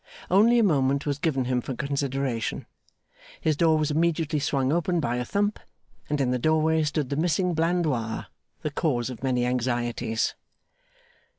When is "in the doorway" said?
6.19-6.81